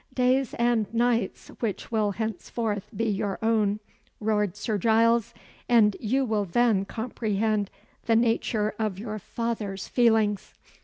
"Days 0.15 0.55
and 0.55 0.91
nights 0.91 1.49
which 1.59 1.91
will 1.91 2.13
henceforth 2.13 2.87
be 2.95 3.03
your 3.05 3.37
own," 3.43 3.79
roared 4.19 4.55
Sir 4.57 4.79
Giles; 4.79 5.31
"and 5.69 5.95
you 5.99 6.25
will 6.25 6.45
then 6.45 6.85
comprehend 6.85 7.69
the 8.05 8.15
nature 8.15 8.73
of 8.79 8.97
your 8.97 9.19
father's 9.19 9.87
feelings. 9.87 10.55